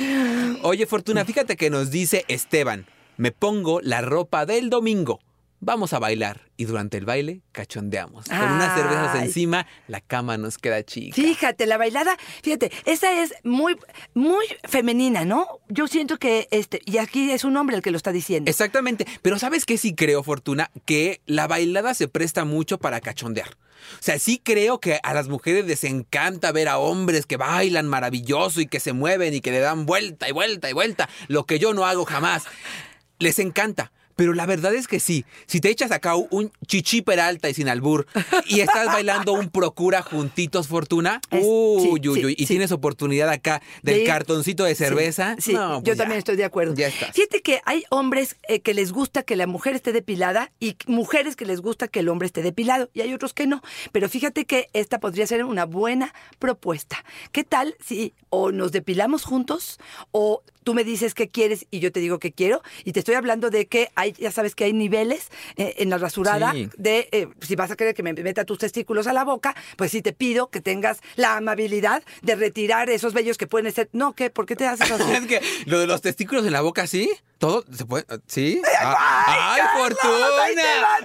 [0.63, 5.21] Oye, Fortuna, fíjate que nos dice Esteban, me pongo la ropa del domingo.
[5.61, 6.49] Vamos a bailar.
[6.57, 8.27] Y durante el baile, cachondeamos.
[8.27, 11.15] Con unas cervezas encima, la cama nos queda chica.
[11.15, 13.77] Fíjate, la bailada, fíjate, esa es muy,
[14.15, 15.47] muy femenina, ¿no?
[15.69, 18.51] Yo siento que, este, y aquí es un hombre el que lo está diciendo.
[18.51, 19.07] Exactamente.
[19.23, 20.71] Pero ¿sabes qué sí creo, Fortuna?
[20.85, 23.57] Que la bailada se presta mucho para cachondear.
[23.95, 27.89] O sea, sí creo que a las mujeres les encanta ver a hombres que bailan
[27.89, 31.09] maravilloso y que se mueven y que le dan vuelta y vuelta y vuelta.
[31.29, 32.45] Lo que yo no hago jamás.
[33.19, 33.93] Les encanta.
[34.19, 37.69] Pero la verdad es que sí, si te echas acá un chichi peralta y sin
[37.69, 38.05] albur
[38.47, 42.73] y estás bailando un procura juntitos, Fortuna, Es- uy, sí, uy, sí, uy, y tienes
[42.73, 45.37] oportunidad acá De del cartoncito de cerveza.
[45.39, 46.03] Sí, no, yo pues ya.
[46.03, 46.75] también estoy de acuerdo.
[46.75, 47.15] Ya estás.
[47.15, 51.37] Fíjate que hay hombres eh, que les gusta que la mujer esté depilada y mujeres
[51.37, 53.63] que les gusta que el hombre esté depilado y hay otros que no.
[53.93, 57.05] Pero fíjate que esta podría ser una buena propuesta.
[57.31, 59.79] ¿Qué tal si o nos depilamos juntos
[60.11, 62.61] o tú me dices qué quieres y yo te digo qué quiero?
[62.85, 65.97] Y te estoy hablando de que hay, ya sabes que hay niveles eh, en la
[65.97, 66.69] rasurada Sí.
[66.77, 69.93] de eh, si vas a querer que me meta tus testículos a la boca, pues
[69.93, 73.89] sí te pido que tengas la amabilidad de retirar esos vellos que pueden ser.
[73.95, 74.29] No, ¿qué?
[74.29, 75.11] ¿Por qué te haces así?
[75.19, 77.11] Es que lo de los testículos en la boca, ¿sí?
[77.39, 78.05] ¿Todo se puede?
[78.27, 78.61] ¿Sí?
[78.81, 79.25] Ah,
[79.55, 80.43] ¡Ay, Carlos, Fortuna!
[80.43, 80.97] Ahí te va.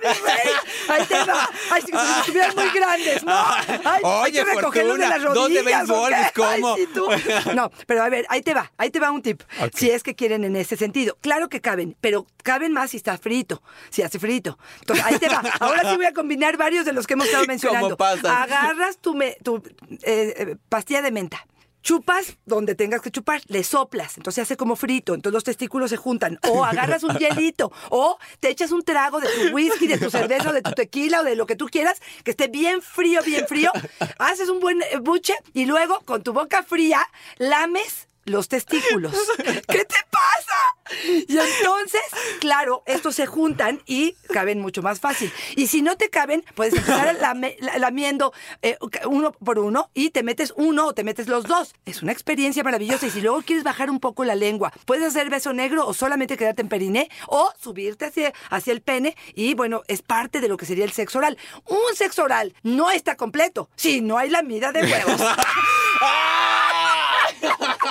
[0.95, 1.49] Ahí te va.
[1.71, 3.31] Ay, si si estuvieran muy grandes, ¿no?
[3.85, 5.33] Ay, Oye, Fortuna, las rodillas.
[5.35, 6.31] dos de béisbol, ¿o qué?
[6.33, 6.75] pues, ¿cómo?
[6.75, 7.53] Sí.
[7.55, 9.43] No, pero a ver, ahí te va, ahí te va un tip.
[9.75, 11.17] Si es que quieren en ese sentido.
[11.21, 14.57] Claro que caben, pero caben más si está frito, si hace frito.
[14.79, 15.43] Entonces, ahí te va.
[15.59, 17.95] Ahora sí voy a combinar varios de los que hemos estado mencionando.
[17.99, 19.57] Agarras tu, me- tu
[20.01, 21.45] eh, eh, pastilla de menta.
[21.83, 25.97] Chupas donde tengas que chupar, le soplas, entonces hace como frito, entonces los testículos se
[25.97, 26.39] juntan.
[26.49, 30.49] O agarras un hielito, o te echas un trago de tu whisky, de tu cerveza,
[30.49, 33.47] o de tu tequila, o de lo que tú quieras, que esté bien frío, bien
[33.47, 33.71] frío.
[34.17, 37.05] Haces un buen eh, buche y luego con tu boca fría
[37.37, 39.13] lames los testículos.
[39.37, 40.95] ¿Qué te pasa?
[41.27, 42.01] Y entonces,
[42.39, 45.31] claro, estos se juntan y caben mucho más fácil.
[45.55, 50.23] Y si no te caben, puedes empezar lame- lamiendo eh, uno por uno y te
[50.23, 51.73] metes uno o te metes los dos.
[51.85, 53.07] Es una experiencia maravillosa.
[53.07, 56.37] Y si luego quieres bajar un poco la lengua, puedes hacer beso negro o solamente
[56.37, 59.15] quedarte en periné o subirte hacia, hacia el pene.
[59.33, 61.37] Y bueno, es parte de lo que sería el sexo oral.
[61.65, 65.21] Un sexo oral no está completo si no hay lamida de huevos.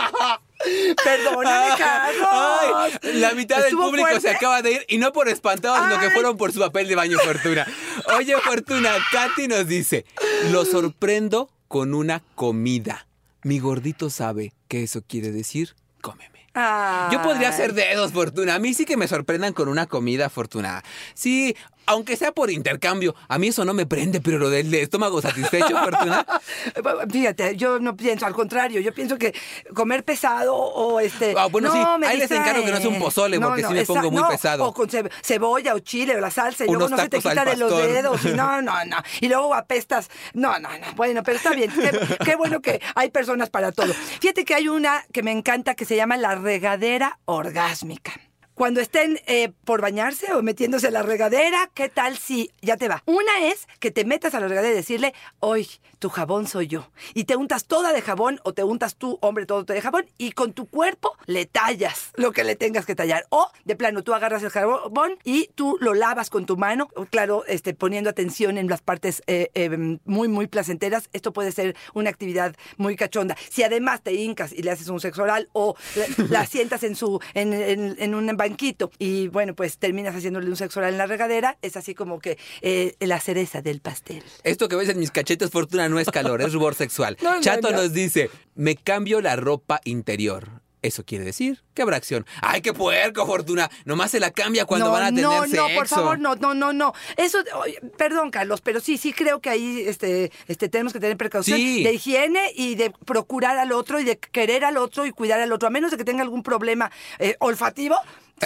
[1.04, 2.28] Perdóname, Carlos.
[2.30, 5.98] Ay, la mitad del ¿Estuvo público se acaba de ir y no por espantados, sino
[5.98, 6.12] que Ay.
[6.12, 7.66] fueron por su papel de baño, Fortuna.
[8.16, 10.04] Oye, Fortuna, Katy nos dice:
[10.50, 13.06] Lo sorprendo con una comida.
[13.42, 16.32] Mi gordito sabe que eso quiere decir cómeme.
[17.10, 17.54] Yo podría Ay.
[17.54, 18.56] hacer dedos, Fortuna.
[18.56, 20.84] A mí sí que me sorprendan con una comida, Fortuna.
[21.14, 23.14] Sí, aunque sea por intercambio.
[23.28, 26.24] A mí eso no me prende, pero lo del estómago satisfecho, Fortuna.
[27.10, 29.34] Fíjate, yo no pienso, al contrario, yo pienso que
[29.74, 31.34] comer pesado o este.
[31.36, 33.84] Ah, bueno, sí, me ahí les encargo que no sea un pozole, porque sí me
[33.84, 34.64] pongo muy no, pesado.
[34.66, 37.18] O con ce- cebolla o chile o la salsa y Unos luego no se te
[37.18, 38.24] quita de los dedos.
[38.24, 38.96] Y no, no, no.
[39.20, 40.08] Y luego apestas.
[40.34, 40.92] No, no, no.
[40.96, 41.70] Bueno, pero está bien.
[41.72, 43.92] Qué, qué bueno que hay personas para todo.
[43.92, 48.12] Fíjate que hay una que me encanta que se llama la regadera orgásmica.
[48.62, 52.86] Cuando estén eh, por bañarse o metiéndose a la regadera, ¿qué tal si ya te
[52.86, 53.02] va?
[53.06, 56.88] Una es que te metas a la regadera y decirle, hoy tu jabón soy yo.
[57.12, 60.30] Y te untas toda de jabón o te untas tú, hombre, todo de jabón y
[60.30, 63.26] con tu cuerpo le tallas lo que le tengas que tallar.
[63.30, 67.44] O de plano, tú agarras el jabón y tú lo lavas con tu mano, claro,
[67.48, 71.08] este, poniendo atención en las partes eh, eh, muy, muy placenteras.
[71.12, 73.36] Esto puede ser una actividad muy cachonda.
[73.50, 75.74] Si además te hincas y le haces un sexo oral o
[76.30, 78.28] la, sientas en, su, en, en- en un
[78.98, 82.38] y bueno, pues terminas haciéndole un sexo oral en la regadera, es así como que
[82.60, 84.22] eh, la cereza del pastel.
[84.44, 87.16] Esto que ves en mis cachetes, Fortuna, no es calor, es rubor sexual.
[87.22, 87.76] No, no, Chato no.
[87.78, 90.62] nos dice, me cambio la ropa interior.
[90.82, 92.26] Eso quiere decir que habrá acción.
[92.40, 93.70] ¡Ay, qué puerco, Fortuna!
[93.84, 95.68] Nomás se la cambia cuando no, van a tener no, sexo.
[95.68, 96.92] no, por favor, no, no, no, no.
[97.16, 97.38] Eso,
[97.96, 101.82] perdón, Carlos, pero sí, sí creo que ahí este, este, tenemos que tener precaución Sí.
[101.84, 105.52] de higiene y de procurar al otro y de querer al otro y cuidar al
[105.52, 107.96] otro, a menos de que tenga algún problema eh, olfativo.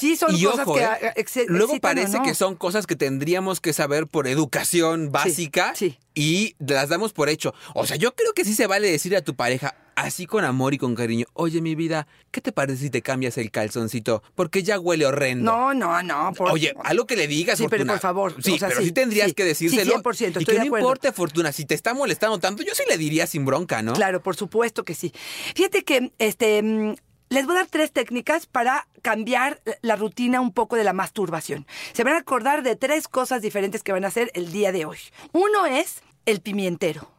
[0.01, 0.87] Sí, son y cosas ojo, que ¿eh?
[0.87, 2.23] ah, ex- luego parece no.
[2.25, 5.99] que son cosas que tendríamos que saber por educación básica sí.
[6.15, 7.55] y las damos por hecho.
[7.75, 10.75] O sea, yo creo que sí se vale decir a tu pareja, así con amor
[10.75, 14.23] y con cariño, oye mi vida, ¿qué te parece si te cambias el calzoncito?
[14.35, 15.51] Porque ya huele horrendo.
[15.51, 16.33] No, no, no.
[16.35, 18.89] por- Oye, algo que le digas, Sí, pero por favor, Sí, o sea, pero sí,
[18.89, 19.35] sí, tendrías sí.
[19.35, 19.85] que decírselo.
[19.93, 20.87] Sí, 100%, Y que de no acuerdo.
[20.87, 23.95] importe, Fortuna, si te está molestando tanto, yo sí le diría sin bronca, ¿no?
[23.95, 25.13] Claro, por supuesto que sí.
[25.55, 26.95] Fíjate que este mm,
[27.31, 31.67] les voy a dar tres técnicas para cambiar la rutina un poco de la masturbación.
[31.95, 34.85] Se van a acordar de tres cosas diferentes que van a hacer el día de
[34.85, 34.99] hoy.
[35.33, 37.11] Uno es el pimientero.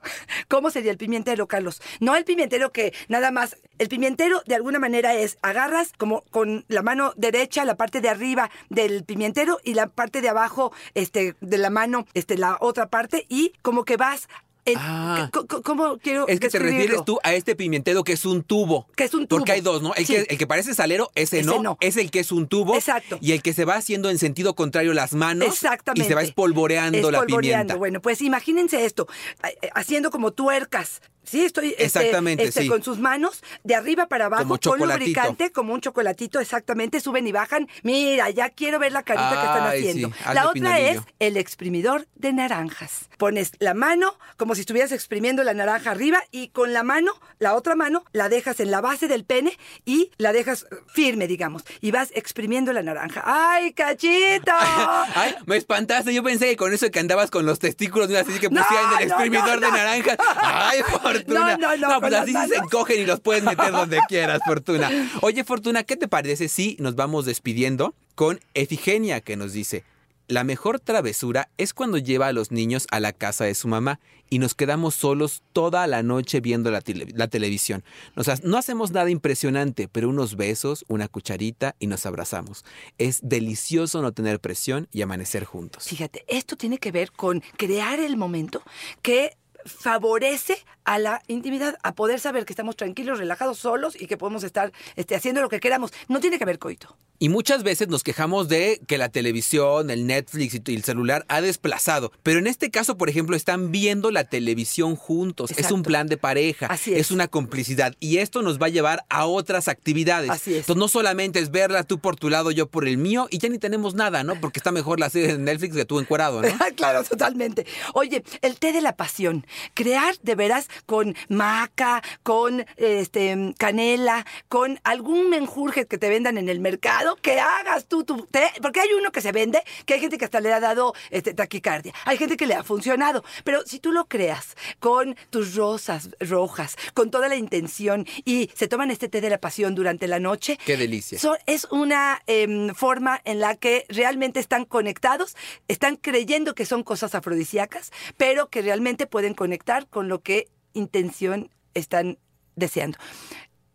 [0.48, 1.82] ¿Cómo sería el pimientero, Carlos?
[2.00, 3.58] No el pimientero que nada más.
[3.80, 8.10] El pimientero de alguna manera es agarras como con la mano derecha la parte de
[8.10, 12.88] arriba del pimientero y la parte de abajo este de la mano este la otra
[12.90, 14.28] parte y como que vas
[14.76, 15.30] Ah.
[15.64, 18.88] ¿Cómo quiero Es que te refieres tú a este pimentero que es un tubo.
[18.96, 19.40] Que es un tubo.
[19.40, 19.94] Porque hay dos, ¿no?
[19.96, 20.14] El, Sí.
[20.16, 21.78] que, el que parece salero, ese, Ese no, no.
[21.80, 22.76] Es el que es un tubo.
[22.76, 23.18] Exacto.
[23.22, 25.48] Y el que se va haciendo en sentido contrario las manos.
[25.48, 26.06] Exactamente.
[26.06, 27.40] Y se va espolvoreando la Espolvoreando.
[27.42, 27.76] pimienta.
[27.76, 29.08] Bueno, pues imagínense esto,
[29.44, 31.02] eh, haciendo como tuercas.
[31.30, 32.68] Sí, estoy este, Exactamente, este, sí.
[32.70, 37.28] con sus manos de arriba para abajo, Como con lubricante, como un chocolatito, exactamente, suben
[37.28, 37.68] y bajan.
[37.84, 40.08] Mira, ya quiero ver la carita que están haciendo.
[40.10, 43.10] sí, la otra es el exprimidor de naranjas.
[43.18, 47.56] Pones la mano como si estuvieras exprimiendo la naranja arriba y con la mano, la
[47.56, 51.92] otra mano, la dejas en la base del pene y la dejas firme, digamos, y
[51.92, 53.22] vas exprimiendo la naranja.
[53.26, 54.52] ¡Ay, cachito!
[55.16, 56.14] Ay, me espantaste.
[56.14, 59.08] Yo pensé que con eso que andabas con los testículos, así que No, pusieran el
[59.10, 59.78] exprimidor no, de no.
[59.78, 60.18] naranjas.
[60.38, 60.82] Ay,
[61.18, 61.58] Fortuna.
[61.58, 64.90] No, no, no, pues así sí se encogen y los puedes meter donde quieras, Fortuna.
[65.22, 69.84] Oye, Fortuna, ¿qué te parece si nos vamos despidiendo con Efigenia que nos dice?
[70.30, 74.02] La mejor travesura es cuando lleva a los niños a la casa de su mamá
[74.30, 77.86] y nos quedamos solos toda la noche viendo la, tele- la televisión.
[78.14, 82.66] Nos ha- no hacemos nada impresionante, pero unos besos, una cucharita y nos abrazamos.
[82.98, 85.86] Es delicioso no tener presión y amanecer juntos.
[85.86, 88.62] Fíjate, esto tiene que ver con crear el momento
[89.02, 94.18] que favorece a la intimidad, a poder saber que estamos tranquilos, relajados, solos y que
[94.18, 95.94] podemos estar este, haciendo lo que queramos.
[96.08, 96.98] No tiene que haber coito.
[97.20, 101.42] Y muchas veces nos quejamos de que la televisión, el Netflix y el celular ha
[101.42, 102.12] desplazado.
[102.22, 105.52] Pero en este caso, por ejemplo, están viendo la televisión juntos.
[105.58, 106.68] Es un plan de pareja.
[106.68, 107.10] Así es.
[107.10, 107.96] una complicidad.
[108.00, 110.30] Y esto nos va a llevar a otras actividades.
[110.30, 110.60] Así es.
[110.60, 113.50] Entonces no solamente es verla tú por tu lado, yo por el mío, y ya
[113.50, 114.40] ni tenemos nada, ¿no?
[114.40, 116.50] Porque está mejor la serie de Netflix que tú encuerado, ¿no?
[116.76, 117.66] claro, totalmente.
[117.94, 119.48] Oye, el té de la pasión.
[119.74, 126.50] Crear de veras con maca, con este canela, con algún menjurje que te vendan en
[126.50, 130.00] el mercado, que hagas tú tu té, porque hay uno que se vende, que hay
[130.00, 133.66] gente que hasta le ha dado este, taquicardia, hay gente que le ha funcionado, pero
[133.66, 138.92] si tú lo creas con tus rosas rojas, con toda la intención y se toman
[138.92, 141.18] este té de la pasión durante la noche, Qué delicia.
[141.20, 145.36] So- es una em, forma en la que realmente están conectados,
[145.68, 151.50] están creyendo que son cosas afrodisíacas, pero que realmente pueden conectar con lo que intención
[151.74, 152.18] están
[152.56, 152.98] deseando.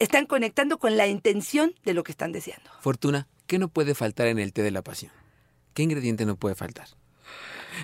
[0.03, 2.69] Están conectando con la intención de lo que están deseando.
[2.81, 5.13] Fortuna, ¿qué no puede faltar en el té de la pasión?
[5.75, 6.89] ¿Qué ingrediente no puede faltar?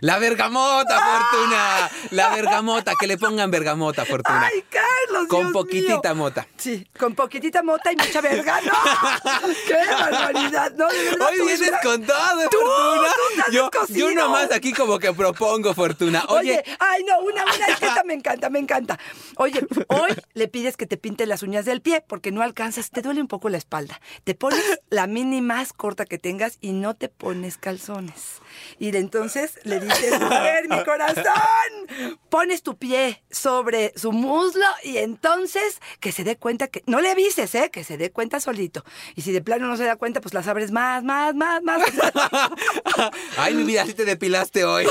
[0.00, 1.90] La bergamota, Fortuna.
[2.10, 4.46] La bergamota, que le pongan bergamota, Fortuna.
[4.46, 5.28] ¡Ay, Carlos!
[5.28, 6.24] Con Dios poquitita mío!
[6.24, 6.46] mota.
[6.56, 8.60] Sí, con poquitita mota y mucha verga.
[8.60, 8.72] ¡No!
[9.66, 10.72] ¡Qué barbaridad!
[10.76, 13.08] No, de verdad, Hoy vienes con todo, Tú, Fortuna.
[13.46, 16.24] tú yo, yo nomás aquí como que propongo, Fortuna.
[16.28, 18.98] Oye, Oye, ay no, una, una, esta me encanta, me encanta.
[19.36, 23.02] Oye, hoy le pides que te pinte las uñas del pie porque no alcanzas, te
[23.02, 24.00] duele un poco la espalda.
[24.24, 28.40] Te pones la mini más corta que tengas y no te pones calzones.
[28.78, 34.98] Y entonces le dices, a ver, mi corazón, pones tu pie sobre su muslo y
[34.98, 37.70] entonces que se dé cuenta que, no le avises, ¿eh?
[37.72, 38.84] Que se dé cuenta solito.
[39.16, 41.82] Y si de plano no se da cuenta, pues las abres más, más, más, más.
[43.36, 44.86] Ay, mi vida, sí te depilaste hoy.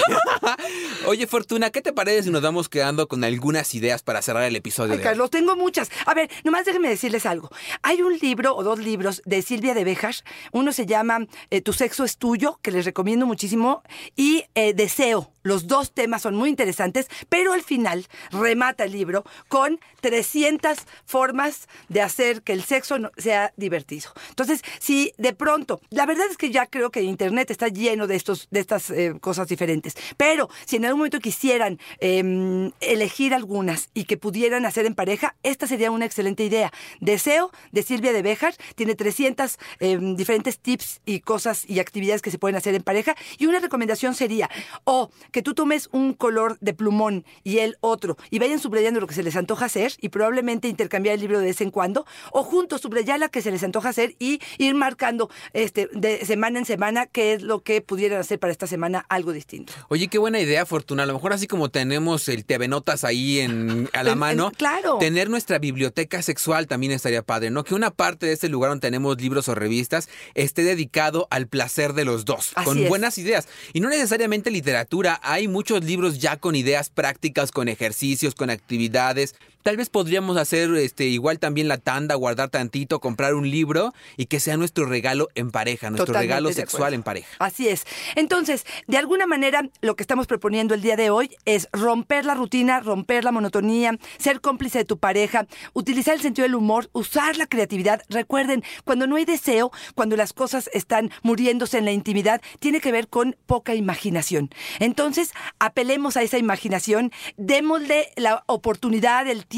[1.05, 4.55] Oye, Fortuna, ¿qué te parece si nos vamos quedando con algunas ideas para cerrar el
[4.55, 5.09] episodio Ay, de hoy?
[5.09, 5.89] Carlos, tengo muchas.
[6.05, 7.49] A ver, nomás déjenme decirles algo.
[7.81, 10.23] Hay un libro o dos libros de Silvia de Bejas.
[10.51, 13.83] Uno se llama eh, Tu sexo es tuyo, que les recomiendo muchísimo,
[14.15, 15.33] y eh, Deseo.
[15.47, 21.69] Los dos temas son muy interesantes, pero al final remata el libro con 300 formas
[21.87, 24.11] de hacer que el sexo sea divertido.
[24.27, 28.15] Entonces, si de pronto, la verdad es que ya creo que Internet está lleno de,
[28.17, 33.89] estos, de estas eh, cosas diferentes, pero si en algún momento quisieran eh, elegir algunas
[33.93, 36.73] y que pudieran hacer en pareja, esta sería una excelente idea.
[36.99, 42.31] Deseo de Silvia de Bejar tiene 300 eh, diferentes tips y cosas y actividades que
[42.31, 44.49] se pueden hacer en pareja y una recomendación sería
[44.83, 49.05] o que tú tomes un color de plumón y él otro y vayan subrayando lo
[49.05, 52.41] que se les antoja hacer y probablemente intercambiar el libro de vez en cuando o
[52.43, 56.65] juntos subrayar la que se les antoja hacer y ir marcando este de semana en
[56.65, 59.73] semana qué es lo que pudieran hacer para esta semana algo distinto.
[59.89, 61.03] Oye, qué buena idea, Fortuna.
[61.03, 64.17] A lo mejor así como tenemos el TV Notas ahí en, a la En- en-
[64.17, 64.97] mano, claro.
[64.97, 67.63] tener nuestra biblioteca sexual también estaría padre, ¿no?
[67.63, 71.93] Que una parte de este lugar donde tenemos libros o revistas esté dedicado al placer
[71.93, 72.89] de los dos, Así con es.
[72.89, 73.47] buenas ideas.
[73.73, 79.35] Y no necesariamente literatura, hay muchos libros ya con ideas prácticas, con ejercicios, con actividades.
[79.67, 84.27] Tal vez podríamos hacer este igual también la tanda, guardar tantito, comprar un libro y
[84.27, 87.27] que sea nuestro regalo en pareja, nuestro Totalmente regalo sexual en pareja.
[87.39, 87.83] Así es.
[88.15, 92.33] Entonces, de alguna manera, lo que estamos proponiendo el día de hoy es romper la
[92.33, 97.35] rutina, romper la monotonía, ser cómplice de tu pareja, utilizar el sentido del humor, usar
[97.35, 98.01] la creatividad.
[98.07, 102.93] Recuerden, cuando no hay deseo, cuando las cosas están muriéndose en la intimidad, tiene que
[102.93, 104.49] ver con poca imaginación.
[104.79, 109.56] Entonces, apelemos a esa imaginación, démosle la oportunidad, el tiempo,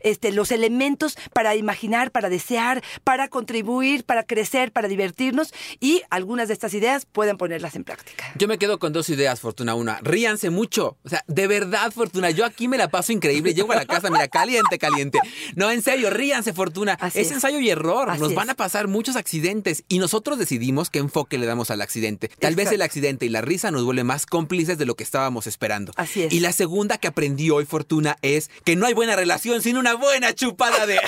[0.00, 6.48] este, los elementos para imaginar, para desear, para contribuir, para crecer, para divertirnos y algunas
[6.48, 8.24] de estas ideas pueden ponerlas en práctica.
[8.36, 9.74] Yo me quedo con dos ideas, Fortuna.
[9.74, 10.96] Una, ríanse mucho.
[11.04, 13.54] O sea, de verdad, Fortuna, yo aquí me la paso increíble.
[13.54, 15.18] Llego a la casa, mira, caliente, caliente.
[15.54, 16.96] No, en serio, ríanse, Fortuna.
[17.00, 17.32] Así es, es.
[17.34, 18.10] ensayo y error.
[18.10, 18.36] Así Nos es.
[18.36, 22.28] van a pasar muchos accidentes y nosotros decidimos qué enfoque le damos al accidente.
[22.38, 25.46] Tal vez el accidente y la risa nos vuelve más cómplices de lo que estábamos
[25.46, 25.92] esperando.
[25.96, 26.32] Así es.
[26.32, 29.25] Y la segunda que aprendí hoy, Fortuna, es que no hay buena relación
[29.60, 30.96] sin una buena chupada de...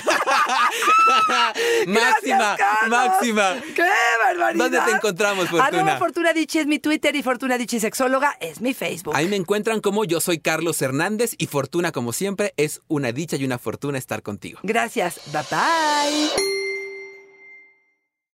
[1.86, 3.56] máxima, Gracias, máxima.
[3.74, 3.82] ¡Qué
[4.24, 4.64] barbaridad!
[4.64, 5.66] ¿Dónde te encontramos, Fortuna?
[5.66, 9.14] Arroba Fortuna Dichi es mi Twitter y Fortuna Dichi Sexóloga es mi Facebook.
[9.16, 13.36] Ahí me encuentran como yo soy Carlos Hernández y Fortuna, como siempre, es una dicha
[13.36, 14.60] y una fortuna estar contigo.
[14.62, 15.20] Gracias.
[15.32, 16.67] Bye bye.